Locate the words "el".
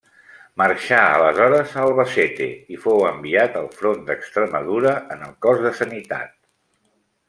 5.31-5.41